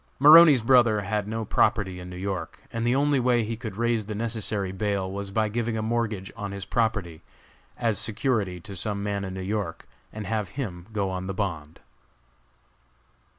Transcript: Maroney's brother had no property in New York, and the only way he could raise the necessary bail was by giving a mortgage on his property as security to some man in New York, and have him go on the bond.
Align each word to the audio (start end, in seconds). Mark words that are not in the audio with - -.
Maroney's 0.17 0.63
brother 0.63 1.01
had 1.01 1.27
no 1.27 1.45
property 1.45 1.99
in 1.99 2.09
New 2.09 2.15
York, 2.15 2.63
and 2.73 2.87
the 2.87 2.95
only 2.95 3.19
way 3.19 3.43
he 3.43 3.55
could 3.55 3.77
raise 3.77 4.07
the 4.07 4.15
necessary 4.15 4.71
bail 4.71 5.11
was 5.11 5.29
by 5.29 5.47
giving 5.47 5.77
a 5.77 5.83
mortgage 5.83 6.31
on 6.35 6.51
his 6.53 6.65
property 6.65 7.21
as 7.77 7.99
security 7.99 8.59
to 8.61 8.75
some 8.75 9.03
man 9.03 9.23
in 9.23 9.35
New 9.35 9.41
York, 9.43 9.87
and 10.11 10.25
have 10.25 10.49
him 10.57 10.87
go 10.91 11.11
on 11.11 11.27
the 11.27 11.35
bond. 11.35 11.81